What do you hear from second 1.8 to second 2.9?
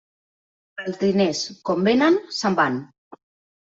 vénen, se'n van.